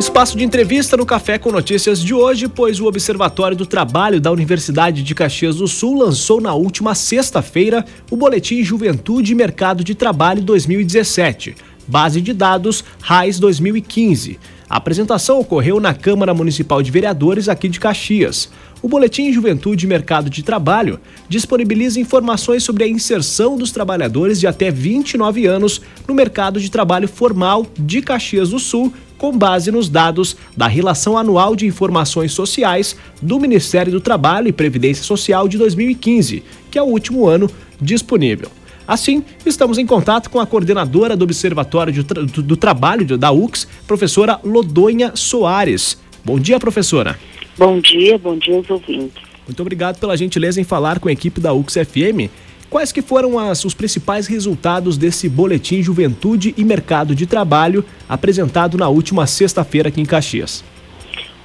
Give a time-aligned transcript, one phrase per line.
[0.00, 4.32] Espaço de entrevista no Café com Notícias de hoje, pois o Observatório do Trabalho da
[4.32, 9.94] Universidade de Caxias do Sul lançou na última sexta-feira o Boletim Juventude e Mercado de
[9.94, 11.54] Trabalho 2017,
[11.86, 14.40] base de dados RAIS 2015.
[14.70, 18.48] A apresentação ocorreu na Câmara Municipal de Vereadores aqui de Caxias.
[18.80, 20.98] O Boletim Juventude e Mercado de Trabalho
[21.28, 27.06] disponibiliza informações sobre a inserção dos trabalhadores de até 29 anos no mercado de trabalho
[27.06, 28.90] formal de Caxias do Sul,
[29.20, 34.52] com base nos dados da Relação Anual de Informações Sociais do Ministério do Trabalho e
[34.52, 38.48] Previdência Social de 2015, que é o último ano disponível.
[38.88, 44.40] Assim, estamos em contato com a coordenadora do Observatório do, do Trabalho da UX, professora
[44.42, 46.00] Lodonha Soares.
[46.24, 47.18] Bom dia, professora.
[47.58, 49.22] Bom dia, bom dia aos ouvintes.
[49.46, 52.30] Muito obrigado pela gentileza em falar com a equipe da UX FM.
[52.70, 58.78] Quais que foram as, os principais resultados desse boletim Juventude e Mercado de Trabalho apresentado
[58.78, 60.62] na última sexta-feira aqui em Caxias?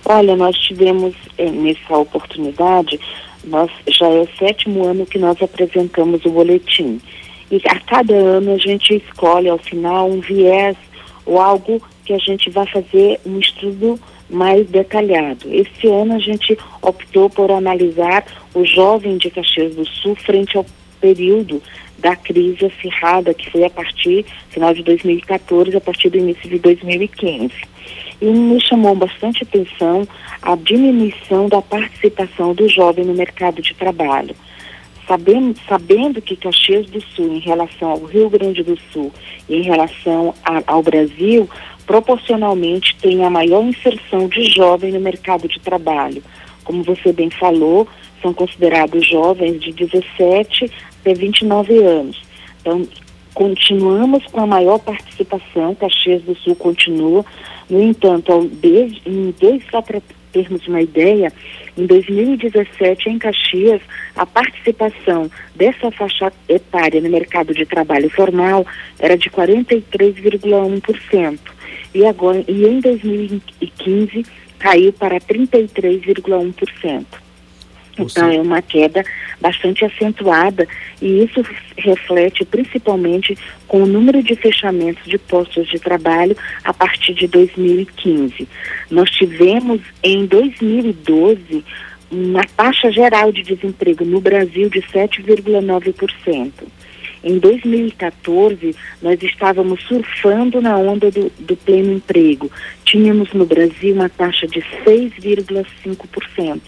[0.06, 3.00] Olha, nós tivemos eh, nessa oportunidade,
[3.44, 7.02] nós já é o sétimo ano que nós apresentamos o boletim.
[7.50, 10.78] E a cada ano a gente escolhe ao final um viés
[11.26, 14.00] ou algo que a gente vai fazer um estudo
[14.30, 15.52] mais detalhado.
[15.52, 20.64] Este ano a gente optou por analisar o jovem de Caxias do Sul frente ao
[21.06, 21.62] período
[22.00, 26.58] da crise acirrada que foi a partir final de 2014 a partir do início de
[26.58, 27.54] 2015.
[28.20, 30.08] E me chamou bastante atenção
[30.42, 34.36] a diminuição da participação do jovem no mercado de trabalho
[35.08, 39.12] sabendo, sabendo que Caxias do Sul, em relação ao Rio Grande do Sul
[39.48, 41.48] e em relação a, ao Brasil,
[41.86, 46.24] proporcionalmente tem a maior inserção de jovem no mercado de trabalho.
[46.64, 47.88] Como você bem falou,
[48.26, 52.20] são considerados jovens de 17 até 29 anos.
[52.60, 52.88] Então,
[53.36, 57.24] continuamos com a maior participação, Caxias do Sul continua.
[57.70, 59.00] No entanto, desde,
[59.40, 61.32] desde só para termos uma ideia,
[61.78, 63.80] em 2017, em Caxias,
[64.16, 68.66] a participação dessa faixa etária no mercado de trabalho formal
[68.98, 71.40] era de 43,1%.
[71.94, 74.26] E, agora, e em 2015
[74.58, 77.25] caiu para 33,1%.
[77.98, 79.04] Então é uma queda
[79.40, 80.68] bastante acentuada
[81.02, 81.44] e isso
[81.78, 88.48] reflete principalmente com o número de fechamentos de postos de trabalho a partir de 2015.
[88.90, 91.64] Nós tivemos em 2012
[92.12, 96.52] uma taxa geral de desemprego no Brasil de 7,9%.
[97.24, 102.52] Em 2014, nós estávamos surfando na onda do, do pleno emprego.
[102.86, 106.62] Tínhamos no Brasil uma taxa de 6,5%.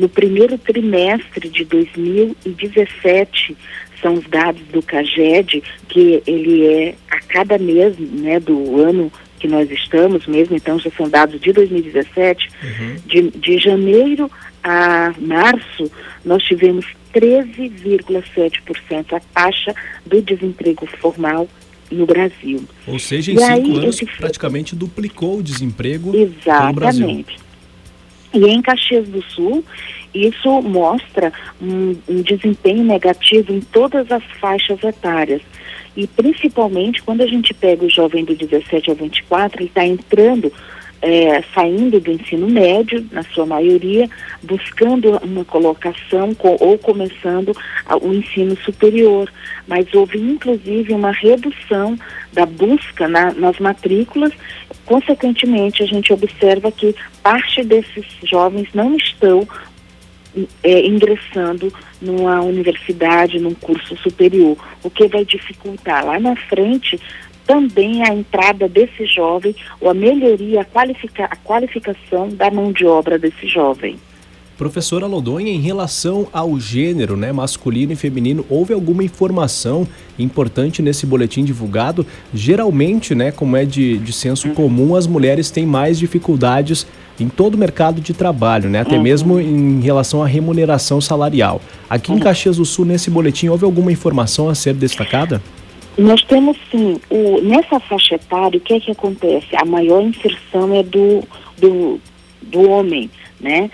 [0.00, 3.54] No primeiro trimestre de 2017,
[4.00, 9.46] são os dados do CAGED, que ele é a cada mês né, do ano que
[9.46, 12.96] nós estamos mesmo, então já são dados de 2017, uhum.
[13.04, 14.30] de, de janeiro
[14.64, 15.92] a março,
[16.24, 19.74] nós tivemos 13,7% a taxa
[20.06, 21.46] do desemprego formal
[21.90, 22.64] no Brasil.
[22.86, 24.06] Ou seja, em e cinco aí, anos esse...
[24.16, 26.68] praticamente duplicou o desemprego Exatamente.
[26.68, 27.26] no Brasil.
[28.32, 29.64] E em Caxias do Sul,
[30.14, 35.42] isso mostra um, um desempenho negativo em todas as faixas etárias.
[35.96, 40.52] E principalmente quando a gente pega o jovem do 17 ao 24, ele está entrando
[41.02, 44.08] é, saindo do ensino médio, na sua maioria,
[44.42, 47.56] buscando uma colocação co ou começando
[48.02, 49.30] o ensino superior.
[49.66, 51.98] Mas houve, inclusive, uma redução
[52.32, 54.32] da busca na, nas matrículas.
[54.84, 59.46] Consequentemente, a gente observa que parte desses jovens não estão
[60.62, 66.98] é, ingressando numa universidade, num curso superior, o que vai dificultar lá na frente
[67.50, 72.86] também a entrada desse jovem ou a melhoria, a, qualifica, a qualificação da mão de
[72.86, 73.96] obra desse jovem.
[74.56, 81.06] Professora Lodonha, em relação ao gênero, né, masculino e feminino, houve alguma informação importante nesse
[81.06, 82.06] boletim divulgado?
[82.32, 84.54] Geralmente, né, como é de, de senso uhum.
[84.54, 86.86] comum, as mulheres têm mais dificuldades
[87.18, 89.02] em todo o mercado de trabalho, né, até uhum.
[89.02, 91.60] mesmo em relação à remuneração salarial.
[91.88, 92.18] Aqui uhum.
[92.18, 95.42] em Caxias do Sul, nesse boletim, houve alguma informação a ser destacada?
[96.00, 99.54] Nós temos sim, o, nessa faixa etária, o que é que acontece?
[99.54, 101.22] A maior inserção é do,
[101.58, 102.00] do,
[102.40, 103.70] do homem, né?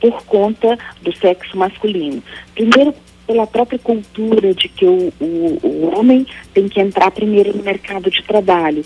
[0.00, 2.22] Por conta do sexo masculino.
[2.54, 2.94] Primeiro,
[3.26, 8.08] pela própria cultura de que o, o, o homem tem que entrar primeiro no mercado
[8.08, 8.84] de trabalho.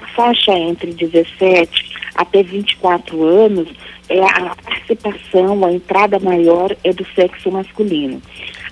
[0.00, 3.68] A faixa entre 17 até 24 anos,
[4.08, 8.22] é a participação, a entrada maior é do sexo masculino.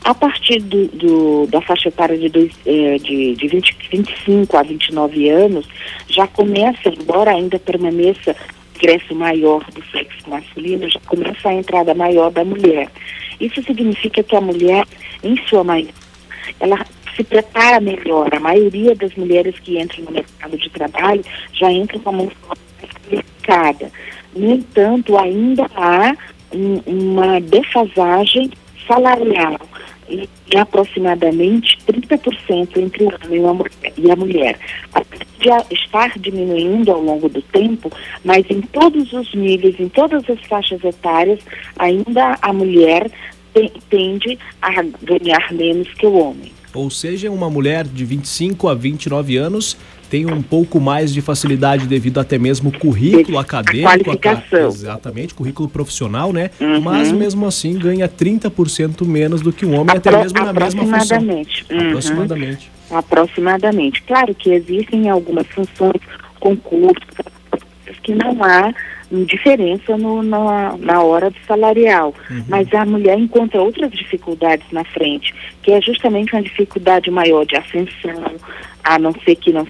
[0.04, 4.62] A partir do, do da faixa etária de, dois, é, de, de 20, 25 a
[4.62, 5.68] 29 anos,
[6.08, 8.34] já começa, embora ainda permaneça
[8.76, 12.88] ingresso maior do sexo masculino, já começa a entrada maior da mulher.
[13.40, 14.84] Isso significa que a mulher,
[15.22, 15.94] em sua maioria,
[16.58, 16.84] ela
[17.14, 18.34] se prepara melhor.
[18.34, 22.36] A maioria das mulheres que entram no mercado de trabalho já entram com uma mais
[23.08, 23.90] qualificada.
[24.34, 26.16] No entanto, ainda há
[26.52, 28.50] um, uma defasagem
[28.86, 29.58] salarial
[30.08, 34.58] e, aproximadamente 30% entre o homem e a mulher.
[35.40, 37.90] Já estar diminuindo ao longo do tempo,
[38.24, 41.40] mas em todos os níveis, em todas as faixas etárias,
[41.78, 43.10] ainda a mulher
[43.90, 44.70] tende a
[45.02, 46.52] ganhar menos que o homem.
[46.74, 49.76] Ou seja, uma mulher de 25 a 29 anos
[50.12, 53.88] tem um pouco mais de facilidade devido até mesmo currículo acadêmico.
[53.88, 54.68] Qualificação.
[54.68, 56.50] exatamente, currículo profissional, né?
[56.60, 56.82] Uhum.
[56.82, 60.82] Mas mesmo assim ganha 30% menos do que um homem, Apro até mesmo na mesma
[60.82, 60.96] função.
[60.96, 61.66] Aproximadamente.
[61.70, 61.86] Uhum.
[61.86, 62.70] Aproximadamente.
[62.90, 64.02] Aproximadamente.
[64.02, 66.02] Claro que existem algumas funções,
[66.38, 67.08] concursos,
[68.02, 68.70] que não há
[69.24, 72.14] diferença no, na, na hora do salarial.
[72.30, 72.44] Uhum.
[72.48, 77.56] Mas a mulher encontra outras dificuldades na frente, que é justamente uma dificuldade maior de
[77.56, 78.34] ascensão,
[78.84, 79.66] a não ser que não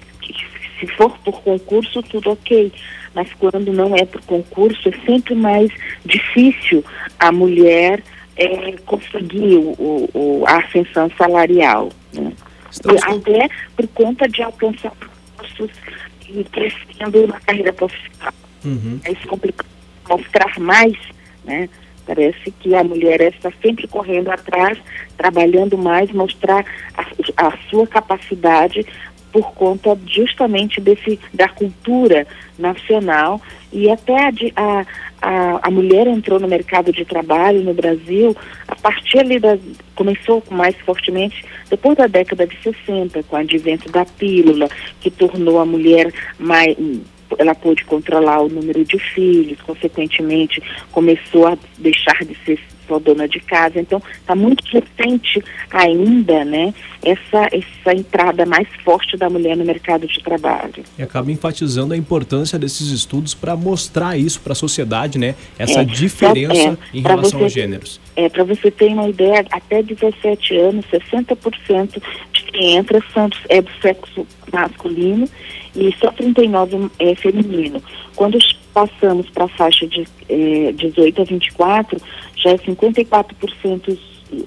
[0.85, 2.71] se for por concurso, tudo ok.
[3.13, 5.71] Mas quando não é por concurso, é sempre mais
[6.05, 6.83] difícil
[7.19, 8.03] a mulher
[8.35, 11.89] é, conseguir o, o, a ascensão salarial.
[12.13, 12.33] Né?
[13.03, 14.91] Até por conta de alcançar
[15.37, 15.69] postos
[16.27, 18.33] e crescendo na carreira profissional.
[18.65, 18.99] Uhum.
[19.05, 19.65] É isso complica
[20.09, 20.93] mostrar mais,
[21.45, 21.69] né?
[22.05, 24.77] Parece que a mulher está sempre correndo atrás,
[25.15, 26.65] trabalhando mais, mostrar
[26.97, 28.85] a, a sua capacidade
[29.33, 32.25] por conta justamente desse da cultura
[32.57, 33.41] nacional.
[33.71, 34.15] E até
[34.55, 34.85] a,
[35.19, 38.37] a, a, mulher entrou no mercado de trabalho no Brasil
[38.67, 39.57] a partir ali da
[39.95, 44.69] começou mais fortemente depois da década de 60 com o advento da pílula
[45.01, 46.75] que tornou a mulher mais
[47.39, 53.27] ela pôde controlar o número de filhos, consequentemente começou a deixar de ser só dona
[53.27, 53.79] de casa.
[53.79, 60.07] Então, está muito recente ainda, né, essa, essa entrada mais forte da mulher no mercado
[60.07, 60.83] de trabalho.
[60.97, 65.81] E acaba enfatizando a importância desses estudos para mostrar isso para a sociedade, né, essa
[65.81, 68.01] é, diferença é, em relação você, aos gêneros.
[68.15, 72.01] É, para você ter uma ideia, até 17 anos, 60%
[72.31, 75.27] de quem entra são, é do sexo masculino
[75.75, 77.81] e só 39 é feminino.
[78.15, 78.37] Quando
[78.73, 82.01] passamos para a faixa de é, 18 a 24,
[82.35, 83.97] já é 54%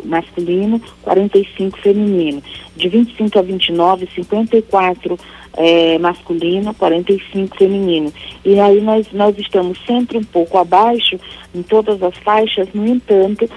[0.04, 2.42] masculino, 45% feminino.
[2.76, 5.18] De 25 a 29, 54%
[5.56, 8.12] é, masculino, 45 feminino.
[8.44, 11.18] E aí nós, nós estamos sempre um pouco abaixo
[11.54, 13.48] em todas as faixas, no entanto,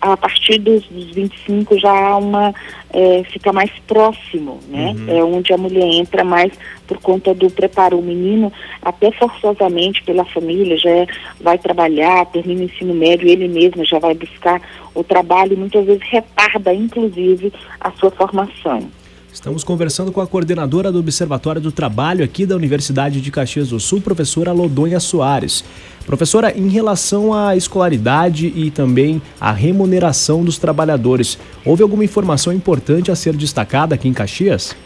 [0.00, 2.52] a partir dos, dos 25 já há uma,
[2.92, 4.94] é, fica mais próximo, né?
[4.96, 5.16] Uhum.
[5.16, 6.52] É onde a mulher entra mais
[6.86, 7.98] por conta do preparo.
[7.98, 8.52] O menino,
[8.82, 11.06] até forçosamente pela família, já
[11.40, 14.60] vai trabalhar, termina o ensino médio, ele mesmo já vai buscar
[14.94, 18.88] o trabalho e muitas vezes retarda, inclusive, a sua formação.
[19.34, 23.80] Estamos conversando com a coordenadora do Observatório do Trabalho aqui da Universidade de Caxias do
[23.80, 25.64] Sul, professora Lodonha Soares.
[26.06, 33.10] Professora, em relação à escolaridade e também à remuneração dos trabalhadores, houve alguma informação importante
[33.10, 34.76] a ser destacada aqui em Caxias?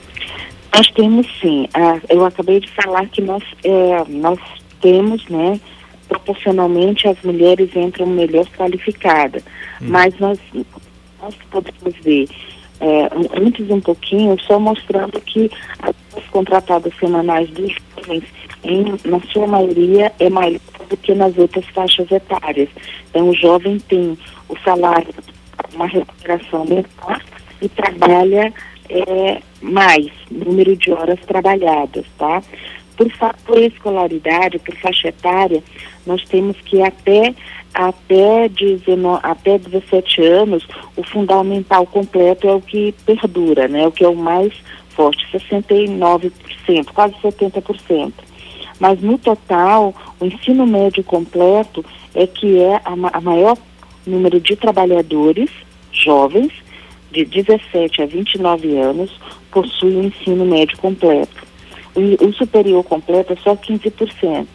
[0.75, 1.69] Nós temos sim.
[1.75, 4.39] Ah, eu acabei de falar que nós, é, nós
[4.81, 5.61] temos, né,
[6.09, 9.43] proporcionalmente as mulheres entram melhor qualificadas,
[9.81, 9.87] hum.
[9.89, 10.39] mas nós,
[11.21, 12.29] nós podemos ver
[12.81, 13.09] é,
[13.41, 18.25] antes um pouquinho, só mostrando que as contratadas semanais dos jovens,
[18.65, 22.69] em, na sua maioria, é maior do que nas outras faixas etárias.
[23.11, 24.17] Então, o jovem tem
[24.49, 25.09] o salário,
[25.75, 27.23] uma recuperação menor
[27.61, 28.53] e trabalha
[28.89, 30.11] é, mais,
[30.49, 32.43] número de horas trabalhadas, tá?
[32.97, 33.07] Por,
[33.45, 35.63] por escolaridade, por faixa etária,
[36.07, 37.35] nós temos que até
[37.75, 43.87] até, 19, até 17 anos, o fundamental completo é o que perdura, né?
[43.87, 44.53] O que é o mais
[44.91, 46.33] forte, 69%,
[46.93, 48.13] quase 70%.
[48.81, 53.57] Mas no total, o ensino médio completo é que é a, a maior
[54.07, 55.51] número de trabalhadores
[55.93, 56.53] jovens
[57.11, 59.11] de 17 a 29 anos
[59.51, 61.47] possui o ensino médio completo.
[61.95, 64.47] O, o superior completo é só 15%.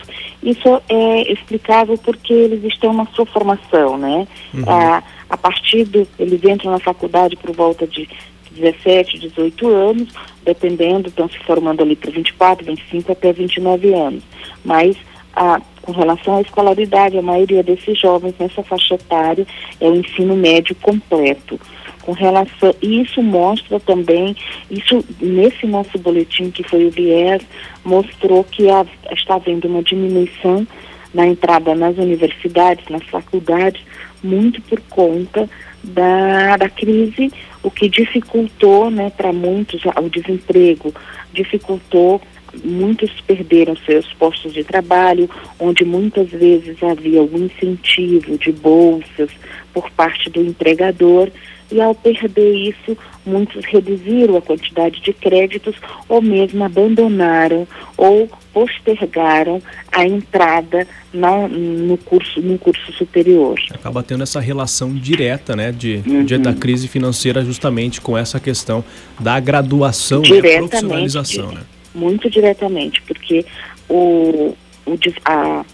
[0.42, 4.28] Isso é explicável porque eles estão na sua formação, né?
[4.54, 4.64] Uhum.
[4.68, 6.08] A, a partir do.
[6.20, 8.08] Eles entram na faculdade por volta de
[8.52, 10.10] 17, 18 anos,
[10.44, 14.24] dependendo, estão se formando ali para 24, 25 até 29 anos.
[14.64, 14.96] Mas
[15.36, 19.46] a, com relação à escolaridade, a maioria desses jovens nessa faixa etária
[19.80, 21.60] é o ensino médio completo.
[22.04, 22.74] Com relação.
[22.82, 24.36] E isso mostra também,
[24.70, 27.42] isso nesse nosso boletim que foi o viés,
[27.84, 30.68] mostrou que há, está havendo uma diminuição
[31.14, 33.82] na entrada nas universidades, nas faculdades,
[34.24, 35.50] muito por conta
[35.84, 37.32] da, da crise,
[37.62, 40.94] o que dificultou né, para muitos o desemprego,
[41.34, 42.22] dificultou
[42.64, 45.30] muitos perderam seus postos de trabalho,
[45.60, 49.30] onde muitas vezes havia algum incentivo de bolsas
[49.74, 51.32] por parte do empregador,
[51.74, 55.76] e ao perder isso, muitos reduziram a quantidade de créditos
[56.08, 59.62] ou mesmo abandonaram ou postergaram
[59.92, 63.60] a entrada na, no, curso, no curso superior.
[63.74, 66.24] Acaba tendo essa relação direta né, de, uhum.
[66.24, 68.84] de da crise financeira justamente com essa questão
[69.20, 71.52] da graduação e né, profissionalização.
[71.52, 71.62] Né?
[71.94, 73.46] muito diretamente, porque
[73.90, 75.66] o, o a,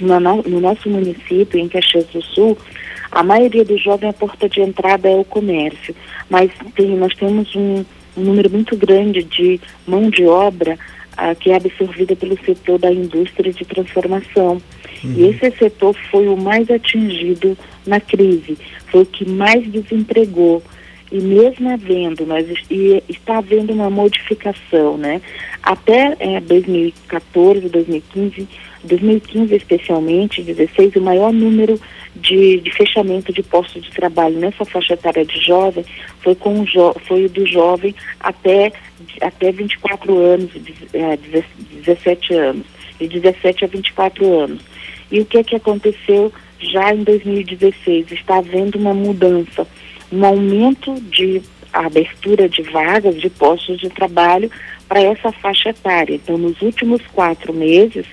[0.00, 2.58] no, no nosso município, em Caxias do Sul,
[3.16, 5.96] a maioria do jovem, a porta de entrada é o comércio,
[6.28, 7.82] mas tem, nós temos um,
[8.14, 10.78] um número muito grande de mão de obra
[11.16, 14.60] ah, que é absorvida pelo setor da indústria de transformação.
[15.02, 15.14] Uhum.
[15.16, 17.56] E esse setor foi o mais atingido
[17.86, 18.58] na crise,
[18.88, 20.62] foi o que mais desempregou
[21.10, 25.22] e mesmo havendo, nós e está havendo uma modificação, né?
[25.62, 28.46] Até é, 2014, 2015,
[28.86, 31.80] 2015 especialmente, 16, o maior número
[32.14, 35.84] de, de fechamento de postos de trabalho nessa faixa etária de jovem
[36.20, 38.72] foi com o jo, foi do jovem até
[39.20, 40.50] até 24 anos,
[40.92, 42.66] é, 17 anos,
[42.98, 44.62] de 17 a 24 anos.
[45.10, 48.12] E o que é que aconteceu já em 2016?
[48.12, 49.66] Está havendo uma mudança
[50.10, 54.50] um aumento de abertura de vagas, de postos de trabalho
[54.88, 56.14] para essa faixa etária.
[56.14, 58.06] Então, nos últimos quatro meses,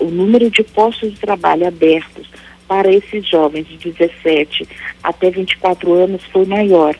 [0.00, 2.28] o número de postos de trabalho abertos
[2.68, 4.68] para esses jovens de 17
[5.02, 6.94] até 24 anos foi maior.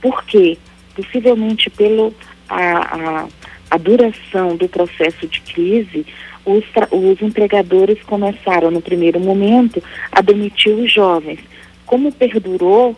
[0.00, 0.56] Por quê?
[0.94, 2.14] Possivelmente pelo
[2.48, 3.28] a, a,
[3.70, 6.06] a duração do processo de crise,
[6.44, 11.40] os, os empregadores começaram, no primeiro momento, a demitir os jovens
[11.88, 12.94] como perdurou,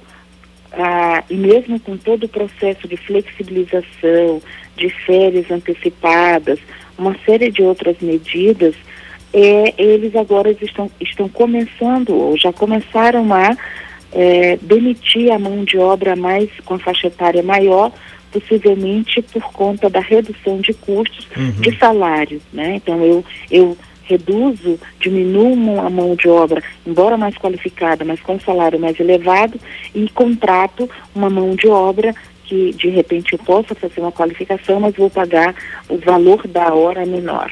[0.73, 4.43] ah, e mesmo com todo o processo de flexibilização,
[4.77, 6.59] de férias antecipadas,
[7.01, 8.75] uma série de outras medidas,
[9.33, 13.57] é, eles agora estão, estão começando, ou já começaram a
[14.13, 17.93] é, demitir a mão de obra mais com a faixa etária maior,
[18.33, 21.53] possivelmente por conta da redução de custos uhum.
[21.61, 22.41] de salário.
[22.53, 22.77] Né?
[22.77, 28.79] Então, eu, eu reduzo, diminuo a mão de obra, embora mais qualificada, mas com salário
[28.79, 29.59] mais elevado,
[29.95, 32.15] e contrato uma mão de obra
[32.51, 35.55] que de repente eu possa fazer uma qualificação, mas vou pagar
[35.89, 37.49] o valor da hora menor.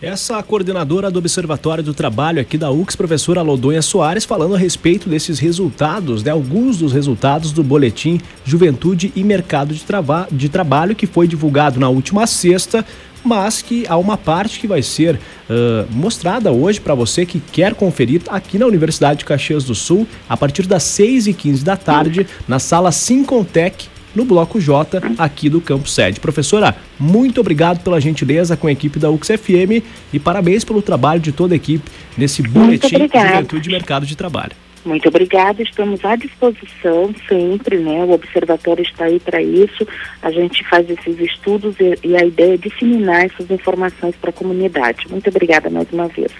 [0.00, 5.08] Essa coordenadora do Observatório do Trabalho aqui da UX, professora Lodonha Soares, falando a respeito
[5.08, 9.84] desses resultados, né, alguns dos resultados do Boletim Juventude e Mercado de,
[10.32, 12.84] de Trabalho, que foi divulgado na última sexta,
[13.24, 17.74] mas que há uma parte que vai ser uh, mostrada hoje para você que quer
[17.74, 22.58] conferir aqui na Universidade de Caxias do Sul, a partir das 6h15 da tarde, na
[22.58, 26.20] sala Sincontec, no Bloco J, aqui do Campo Sede.
[26.20, 31.32] Professora, muito obrigado pela gentileza com a equipe da UXFM e parabéns pelo trabalho de
[31.32, 34.52] toda a equipe nesse boletim de Juventude e Mercado de Trabalho.
[34.84, 38.02] Muito obrigada, estamos à disposição sempre, né?
[38.04, 39.86] O Observatório está aí para isso.
[40.20, 44.32] A gente faz esses estudos e, e a ideia é disseminar essas informações para a
[44.32, 45.06] comunidade.
[45.08, 46.32] Muito obrigada mais uma vez.